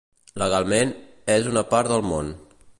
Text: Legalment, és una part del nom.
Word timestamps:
Legalment, 0.41 0.95
és 1.37 1.51
una 1.53 1.65
part 1.75 1.93
del 1.95 2.05
nom. 2.13 2.35